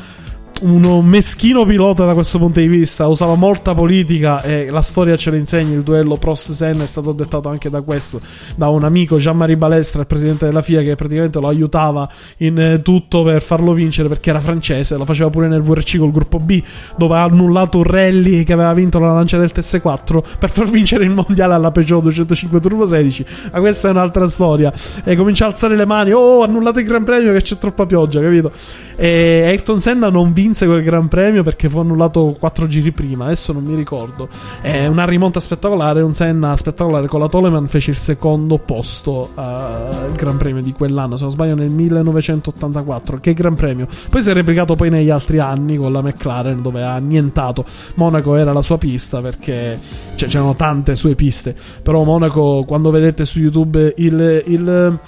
[0.62, 5.30] uno meschino pilota da questo punto di vista, usava molta politica e la storia ce
[5.30, 8.20] lo insegna, il duello Prost-Senna è stato dettato anche da questo,
[8.56, 12.82] da un amico Jean-Marie Balestra, il presidente della FIA che praticamente lo aiutava in eh,
[12.82, 16.62] tutto per farlo vincere perché era francese, lo faceva pure nel VRC col gruppo B
[16.96, 21.04] dove ha annullato un rally che aveva vinto la lancia del TS4 per far vincere
[21.04, 24.72] il mondiale alla Peugeot 205 Turbo 16, ma questa è un'altra storia.
[25.04, 28.22] E comincia a alzare le mani, oh annullate il Gran Premio che c'è troppa pioggia,
[28.22, 28.52] capito?
[28.96, 33.26] E Ayrton Senna non vinse quel Gran Premio perché fu annullato 4 giri prima.
[33.26, 34.30] Adesso non mi ricordo.
[34.62, 36.02] È una rimonta spettacolare.
[36.02, 41.18] Un Senna spettacolare con la Toleman fece il secondo posto al Gran Premio di quell'anno.
[41.18, 43.20] Se non sbaglio, nel 1984.
[43.20, 43.88] Che Gran Premio.
[44.10, 47.66] Poi si è replicato poi negli altri anni con la McLaren dove ha annientato.
[47.96, 49.80] Monaco era la sua pista perché
[50.16, 51.56] cioè, c'erano tante sue piste.
[51.82, 55.00] Però Monaco, quando vedete su YouTube il, il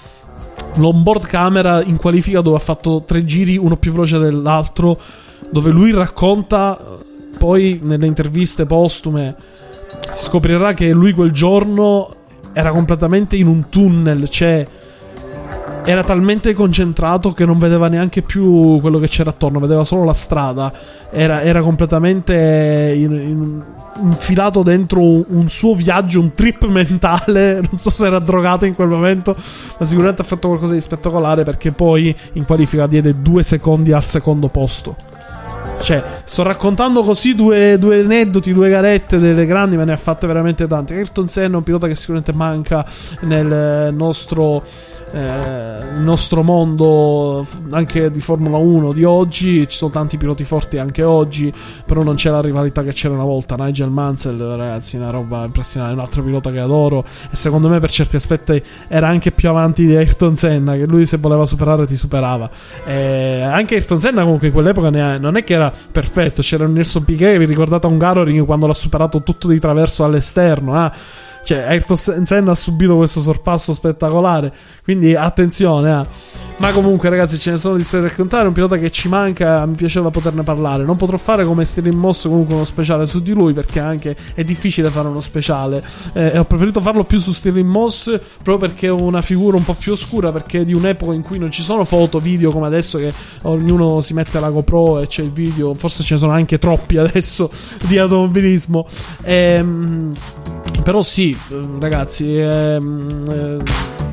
[0.77, 4.99] l'onboard camera in qualifica dove ha fatto tre giri, uno più veloce dell'altro,
[5.49, 6.79] dove lui racconta,
[7.37, 9.35] poi nelle interviste postume,
[10.11, 12.09] si scoprirà che lui quel giorno
[12.53, 14.65] era completamente in un tunnel, cioè
[15.87, 20.13] era talmente concentrato che non vedeva neanche più quello che c'era attorno, vedeva solo la
[20.13, 20.69] strada.
[21.09, 23.63] Era, era completamente in, in,
[24.01, 27.61] infilato dentro un, un, suo viaggio, un trip mentale.
[27.67, 29.33] Non so se era drogato in quel momento,
[29.77, 34.03] ma sicuramente ha fatto qualcosa di spettacolare perché poi in qualifica diede due secondi al
[34.03, 35.16] secondo posto.
[35.79, 40.27] Cioè, sto raccontando così due, due, aneddoti, due garette delle grandi, ma ne ha fatte
[40.27, 40.95] veramente tante.
[40.95, 42.85] Ayrton Senna è un pilota che sicuramente manca
[43.21, 44.63] nel nostro
[45.11, 51.03] eh, nostro mondo anche di Formula 1 di oggi ci sono tanti piloti forti anche
[51.03, 51.51] oggi
[51.85, 53.55] però non c'è la rivalità che c'era una volta.
[53.55, 57.05] Nigel Mansell ragazzi una roba impressionante un altro pilota che adoro.
[57.31, 61.05] E secondo me per certi aspetti era anche più avanti di Ayrton Senna che lui
[61.05, 62.49] se voleva superare ti superava.
[62.85, 66.41] E anche Ayrton Senna comunque in quell'epoca ha, non è che era perfetto.
[66.41, 70.73] C'era un Nelson Piquet vi ricordate un Garoring quando l'ha superato tutto di traverso all'esterno
[70.73, 70.91] ah
[71.47, 74.51] cioè, Ayrton Senna ha subito questo sorpasso spettacolare.
[74.83, 76.46] Quindi attenzione, eh.
[76.59, 78.47] Ma comunque, ragazzi, ce ne sono di storie da raccontare.
[78.47, 80.83] Un pilota che ci manca, mi piaceva poterne parlare.
[80.83, 84.43] Non potrò fare come Stirling Moss comunque uno speciale su di lui, perché anche è
[84.43, 85.83] difficile fare uno speciale.
[86.13, 89.75] Eh, ho preferito farlo più su Stirling Moss, proprio perché è una figura un po'
[89.75, 92.97] più oscura, perché è di un'epoca in cui non ci sono foto, video come adesso,
[92.97, 95.75] che ognuno si mette la GoPro e c'è il video.
[95.75, 97.51] Forse ce ne sono anche troppi adesso
[97.85, 98.87] di automobilismo.
[99.23, 100.11] Ehm
[100.83, 101.35] però sì,
[101.79, 103.57] ragazzi, ehm, eh,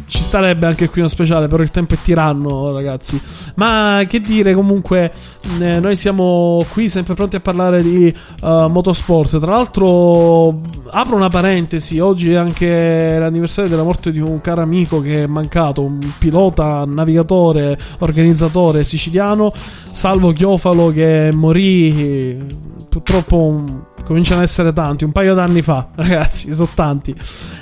[0.06, 3.20] ci starebbe anche qui uno speciale, però il tempo è tiranno, ragazzi.
[3.56, 5.12] Ma che dire, comunque,
[5.60, 9.38] eh, noi siamo qui sempre pronti a parlare di uh, motorsport.
[9.38, 15.00] Tra l'altro, apro una parentesi, oggi è anche l'anniversario della morte di un caro amico
[15.00, 19.52] che è mancato, un pilota, navigatore, organizzatore siciliano,
[19.90, 22.44] Salvo Chiofalo, che morì
[22.88, 27.14] purtroppo cominciano ad essere tanti, un paio d'anni fa, ragazzi, sono tanti,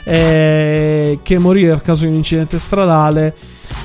[0.05, 3.35] eh, che morì a causa di un incidente stradale,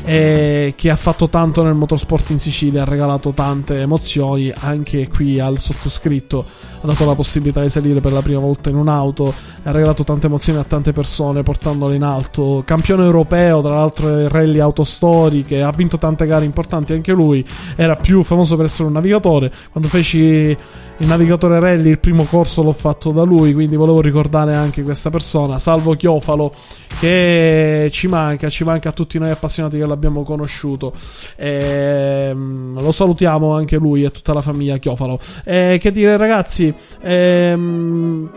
[0.03, 4.51] eh, che ha fatto tanto nel motorsport in Sicilia, ha regalato tante emozioni.
[4.53, 6.45] Anche qui al sottoscritto
[6.81, 10.27] ha dato la possibilità di salire per la prima volta in un'auto, ha regalato tante
[10.27, 12.63] emozioni a tante persone portandole in alto.
[12.65, 16.93] Campione europeo, tra l'altro rally autostoriche, ha vinto tante gare importanti.
[16.93, 17.45] Anche lui,
[17.75, 19.51] era più famoso per essere un navigatore.
[19.71, 20.55] Quando feci
[21.00, 25.10] il navigatore rally, il primo corso l'ho fatto da lui, quindi volevo ricordare anche questa
[25.10, 26.52] persona, Salvo Chiofalo,
[27.00, 30.93] che ci manca, ci manca a tutti noi appassionati che l'abbiamo conosciuto.
[31.35, 35.19] E, ehm, lo salutiamo anche lui e tutta la famiglia Chiofalo.
[35.43, 38.29] E, che dire ragazzi, ehm,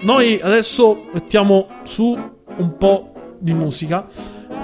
[0.00, 2.18] noi adesso mettiamo su
[2.56, 4.06] un po' di musica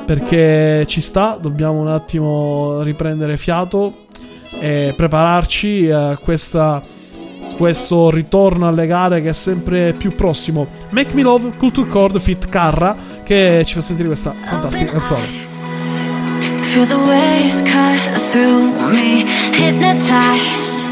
[0.04, 4.04] perché ci sta, dobbiamo un attimo riprendere fiato
[4.60, 6.80] e prepararci a questa,
[7.56, 10.66] questo ritorno alle gare che è sempre più prossimo.
[10.90, 15.44] Make Me Love, Culture Cord, Fit Carra, che ci fa sentire questa fantastica canzone.
[16.62, 20.86] Feel the waves cut through me, hypnotized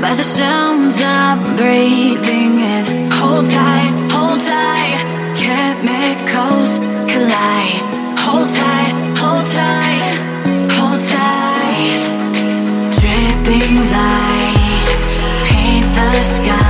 [0.00, 3.10] by the sounds I'm breathing in.
[3.12, 5.04] Hold tight, hold tight,
[5.36, 7.84] chemicals collide.
[8.18, 10.18] Hold tight, hold tight,
[10.76, 12.02] hold tight.
[13.00, 13.89] Dripping
[16.20, 16.69] the skies,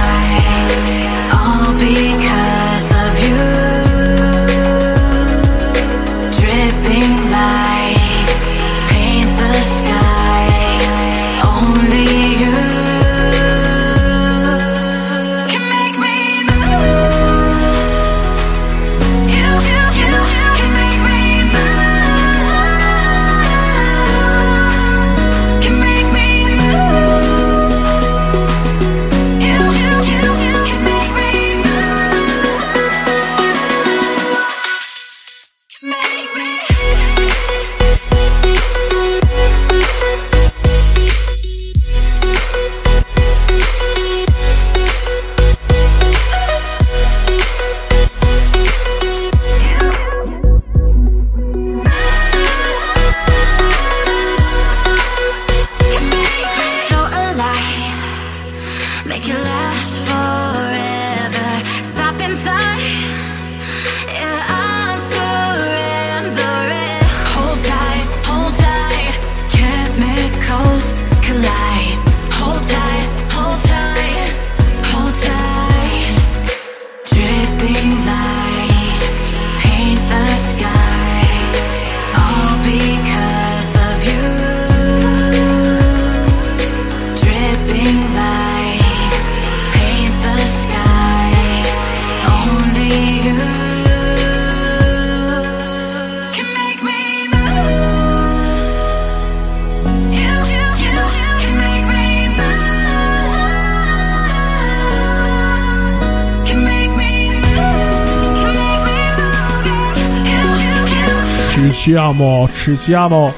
[111.81, 113.33] siamo, ci siamo.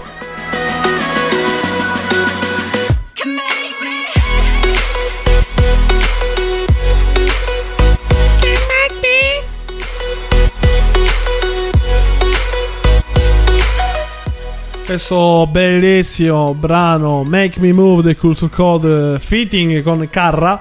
[14.84, 20.60] Questo bellissimo brano Make Me Move del Culture Code Fitting con Carra.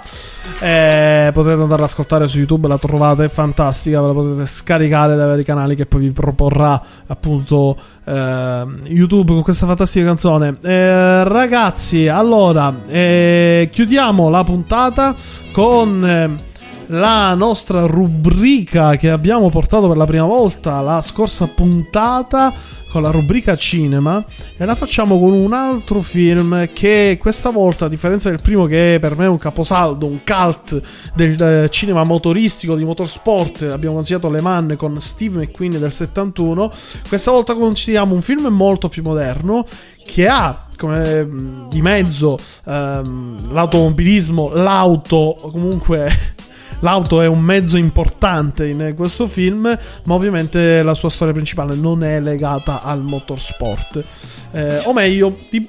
[0.62, 4.00] Eh, potete andare ad ascoltare su YouTube, la trovate fantastica.
[4.00, 9.42] Ve la potete scaricare dai vari canali che poi vi proporrà appunto eh, YouTube con
[9.42, 10.58] questa fantastica canzone.
[10.62, 15.16] Eh, ragazzi, allora eh, chiudiamo la puntata
[15.52, 16.06] con.
[16.06, 16.50] eh,
[16.92, 22.52] la nostra rubrica che abbiamo portato per la prima volta la scorsa puntata
[22.92, 24.24] con la rubrica cinema
[24.58, 28.98] e la facciamo con un altro film che questa volta a differenza del primo che
[29.00, 30.82] per me è un caposaldo, un cult
[31.16, 36.72] del eh, cinema motoristico di motorsport, abbiamo consigliato Le Mans con Steve McQueen del 71,
[37.08, 39.66] questa volta consideriamo un film molto più moderno
[40.04, 46.36] che ha come mh, di mezzo ehm, l'automobilismo, l'auto comunque
[46.82, 52.04] L'auto è un mezzo importante in questo film, ma ovviamente la sua storia principale non
[52.04, 54.04] è legata al motorsport.
[54.52, 55.68] Eh, o meglio, di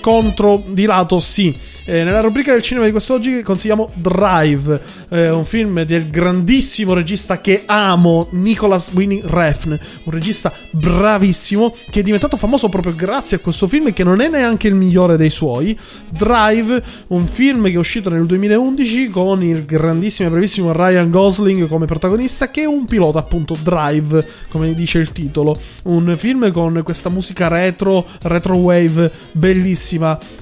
[0.00, 1.72] contro di lato sì.
[1.86, 4.80] Eh, nella rubrica del cinema di quest'oggi consigliamo Drive,
[5.10, 12.00] eh, un film del grandissimo regista che amo, Nicholas Winnie Refn, un regista bravissimo che
[12.00, 15.28] è diventato famoso proprio grazie a questo film che non è neanche il migliore dei
[15.28, 15.78] suoi.
[16.08, 21.68] Drive, un film che è uscito nel 2011 con il grandissimo e bravissimo Ryan Gosling
[21.68, 25.54] come protagonista che è un pilota appunto Drive, come dice il titolo.
[25.82, 29.72] Un film con questa musica retro, retro wave bellissima,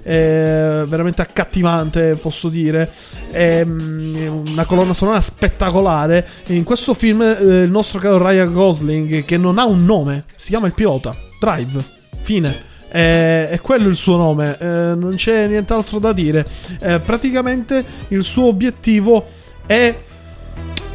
[0.02, 2.90] eh, veramente accattivante, posso dire.
[3.30, 6.26] È mm, una colonna sonora spettacolare.
[6.48, 10.50] In questo film eh, il nostro caro Ryan Gosling, che non ha un nome, si
[10.50, 11.14] chiama il pilota.
[11.40, 11.84] Drive.
[12.22, 12.70] Fine.
[12.94, 16.44] Eh, è quello il suo nome, eh, non c'è nient'altro da dire.
[16.80, 19.26] Eh, praticamente il suo obiettivo
[19.66, 19.94] è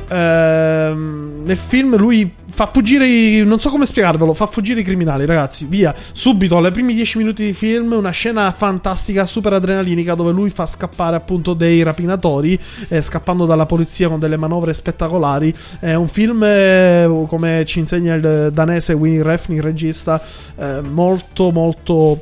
[0.09, 5.25] Ehm, nel film lui fa fuggire i, non so come spiegarvelo fa fuggire i criminali
[5.25, 10.31] ragazzi via subito ai primi 10 minuti di film una scena fantastica super adrenalinica dove
[10.31, 15.53] lui fa scappare appunto dei rapinatori eh, scappando dalla polizia con delle manovre spettacolari.
[15.79, 20.21] È un film eh, come ci insegna il danese Winnie Refn regista
[20.55, 22.21] eh, molto molto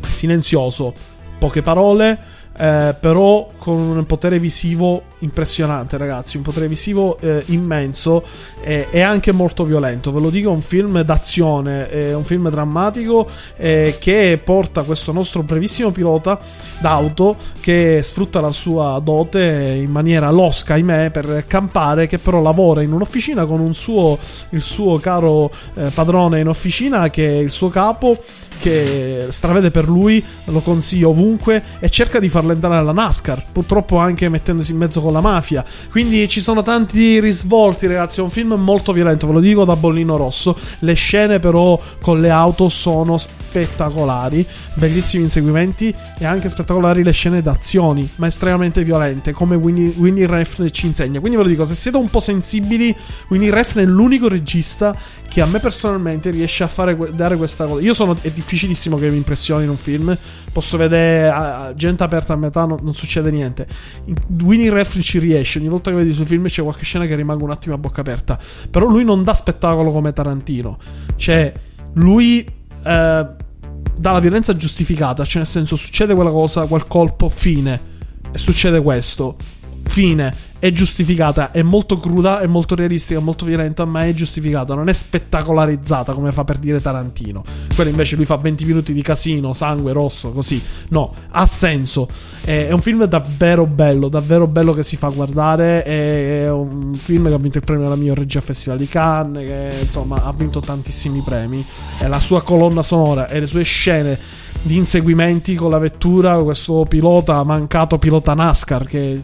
[0.00, 0.92] silenzioso.
[1.38, 6.38] Poche parole eh, però con un potere visivo impressionante, ragazzi.
[6.38, 8.24] Un potere visivo eh, immenso
[8.62, 10.10] e, e anche molto violento.
[10.10, 15.12] Ve lo dico, è un film d'azione, è un film drammatico eh, che porta questo
[15.12, 16.38] nostro brevissimo pilota
[16.80, 22.06] d'auto che sfrutta la sua dote in maniera losca, ahimè, per campare.
[22.06, 24.16] Che però lavora in un'officina con un suo,
[24.50, 28.16] il suo caro eh, padrone in officina, che è il suo capo
[28.58, 33.98] che stravede per lui, lo consiglio ovunque e cerca di farlo entrare alla NASCAR, purtroppo
[33.98, 35.64] anche mettendosi in mezzo con la mafia.
[35.90, 39.74] Quindi ci sono tanti risvolti, ragazzi, è un film molto violento, ve lo dico da
[39.74, 40.56] bollino rosso.
[40.80, 47.42] Le scene però con le auto sono spettacolari, bellissimi inseguimenti e anche spettacolari le scene
[47.42, 51.18] d'azioni, ma estremamente violente, come Winnie, Winnie Refn ci insegna.
[51.18, 52.94] Quindi ve lo dico, se siete un po' sensibili,
[53.28, 54.94] Winnie Refn è l'unico regista
[55.28, 57.84] che a me personalmente riesce a fare dare questa cosa.
[57.84, 60.16] Io sono è difficilissimo che mi impressioni in un film.
[60.52, 63.66] Posso vedere uh, gente aperta a metà, no, non succede niente.
[64.06, 65.58] In, Winnie Refn ci riesce.
[65.58, 68.00] Ogni volta che vedi sui film c'è qualche scena che rimane un attimo a bocca
[68.00, 68.38] aperta.
[68.70, 70.78] Però lui non dà spettacolo come Tarantino.
[71.16, 71.52] Cioè,
[71.94, 73.34] lui uh, dà
[74.00, 75.24] la violenza giustificata.
[75.24, 77.96] Cioè, nel senso, succede quella cosa, quel colpo, fine.
[78.32, 79.36] E succede questo
[79.88, 84.74] fine è giustificata, è molto cruda, è molto realistica, è molto violenta, ma è giustificata,
[84.74, 87.44] non è spettacolarizzata come fa per dire Tarantino.
[87.74, 90.62] Quello invece lui fa 20 minuti di casino, sangue rosso, così.
[90.88, 92.08] No, ha senso.
[92.44, 95.82] È, è un film davvero bello, davvero bello che si fa guardare.
[95.82, 99.46] È, è un film che ha vinto il premio alla miglior regia Festival di Cannes,
[99.46, 101.64] che insomma ha vinto tantissimi premi.
[102.00, 104.18] E la sua colonna sonora e le sue scene
[104.62, 109.22] di inseguimenti con la vettura, questo pilota mancato pilota NASCAR che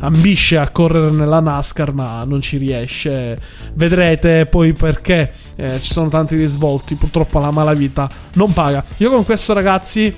[0.00, 3.36] ambisce a correre nella NASCAR ma non ci riesce.
[3.74, 8.84] Vedrete poi perché eh, ci sono tanti risvolti, purtroppo la malavita non paga.
[8.98, 10.14] Io con questo ragazzi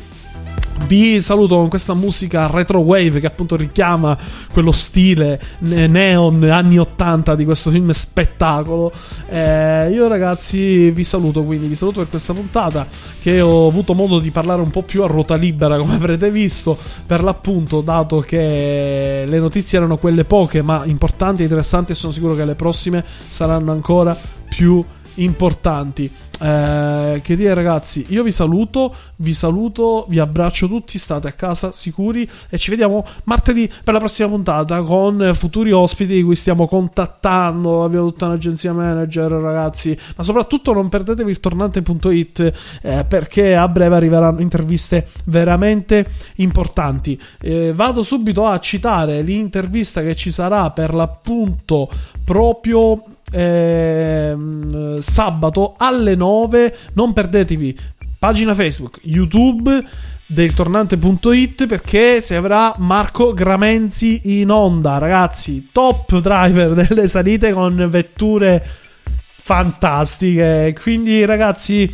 [0.87, 4.17] vi saluto con questa musica retro wave che appunto richiama
[4.53, 8.93] quello stile neon anni 80 di questo film spettacolo.
[9.29, 12.87] Eh, io ragazzi vi saluto quindi, vi saluto per questa puntata
[13.21, 16.77] che ho avuto modo di parlare un po' più a ruota libera come avrete visto,
[17.07, 22.13] per l'appunto dato che le notizie erano quelle poche ma importanti e interessanti e sono
[22.13, 24.17] sicuro che le prossime saranno ancora
[24.49, 24.83] più
[25.23, 26.11] importanti.
[26.41, 31.73] Eh, che dire ragazzi, io vi saluto, vi saluto, vi abbraccio tutti, state a casa
[31.73, 36.69] sicuri e ci vediamo martedì per la prossima puntata con futuri ospiti di cui stiamo
[36.69, 42.53] contattando, abbiamo tutta un'agenzia manager ragazzi, ma soprattutto non perdetevi il tornante.it
[42.83, 46.07] eh, perché a breve arriveranno interviste veramente
[46.37, 47.21] importanti.
[47.41, 51.91] Eh, vado subito a citare l'intervista che ci sarà per l'appunto
[52.25, 56.77] proprio ehm, sabato alle 9.
[56.95, 57.79] Non perdetevi
[58.19, 59.85] pagina Facebook, YouTube
[60.27, 67.87] del tornante.it perché si avrà Marco Gramenzi in onda, ragazzi, top driver delle salite con
[67.89, 68.63] vetture
[69.05, 70.77] fantastiche.
[70.81, 71.91] Quindi, ragazzi,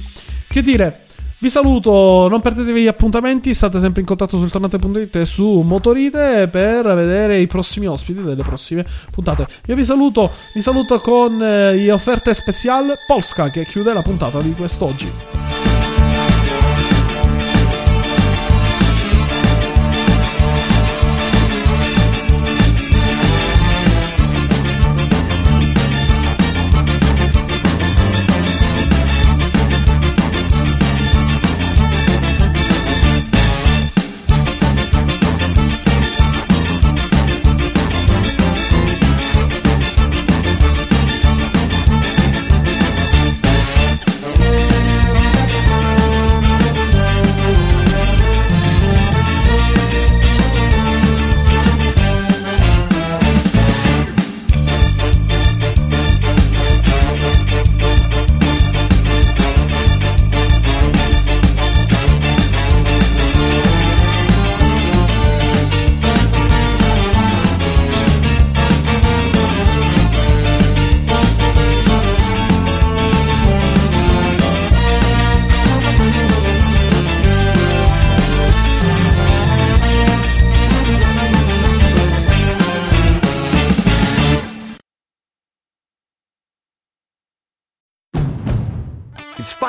[0.49, 1.04] che dire,
[1.45, 6.49] vi saluto, non perdetevi gli appuntamenti, state sempre in contatto sul tornate.it e su Motorite
[6.51, 9.47] per vedere i prossimi ospiti delle prossime puntate.
[9.67, 14.41] Io vi saluto, vi saluto con eh, le offerte special Polska che chiude la puntata
[14.41, 15.74] di quest'oggi.